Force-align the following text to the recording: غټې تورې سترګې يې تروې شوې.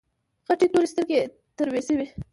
غټې 0.47 0.67
تورې 0.73 0.87
سترګې 0.93 1.15
يې 1.21 1.25
تروې 1.57 1.81
شوې. 1.87 2.07